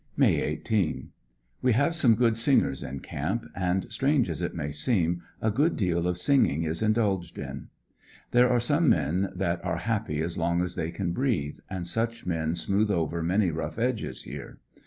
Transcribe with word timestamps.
May 0.17 0.41
18.— 0.41 1.11
We 1.61 1.73
have 1.73 1.93
some 1.93 2.15
good 2.15 2.35
singers 2.35 2.81
in 2.81 3.01
camp, 3.01 3.45
and 3.55 3.85
strange 3.93 4.31
as 4.31 4.41
it 4.41 4.55
may 4.55 4.71
seem, 4.71 5.21
a 5.43 5.51
good 5.51 5.75
deal 5.75 6.07
of 6.07 6.17
singing 6.17 6.63
is 6.63 6.81
indulged 6.81 7.37
in. 7.37 7.67
There 8.31 8.49
are 8.49 8.59
some 8.59 8.89
men 8.89 9.31
that 9.35 9.63
are 9.63 9.77
happy 9.77 10.19
as 10.21 10.39
long 10.39 10.63
as 10.63 10.73
they 10.73 10.89
can 10.89 11.13
breathe, 11.13 11.59
and 11.69 11.85
such 11.85 12.25
men 12.25 12.55
smoothe 12.55 12.89
over 12.89 13.21
many 13.21 13.51
rough 13.51 13.75
places 13.75 14.23
here. 14.23 14.57